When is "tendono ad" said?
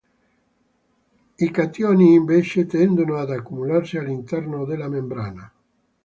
2.65-3.29